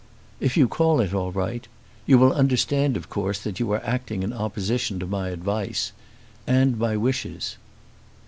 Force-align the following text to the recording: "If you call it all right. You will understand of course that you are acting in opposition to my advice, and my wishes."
"If 0.39 0.57
you 0.57 0.67
call 0.67 0.99
it 0.99 1.13
all 1.13 1.31
right. 1.31 1.67
You 2.07 2.17
will 2.17 2.33
understand 2.33 2.97
of 2.97 3.07
course 3.07 3.37
that 3.41 3.59
you 3.59 3.71
are 3.71 3.85
acting 3.85 4.23
in 4.23 4.33
opposition 4.33 4.97
to 4.97 5.05
my 5.05 5.29
advice, 5.29 5.91
and 6.47 6.79
my 6.79 6.97
wishes." 6.97 7.55